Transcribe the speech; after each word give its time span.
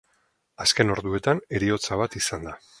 Azken 0.65 0.95
orduetan 0.95 1.43
heriotza 1.59 2.03
bat 2.05 2.21
izan 2.25 2.51
da. 2.53 2.61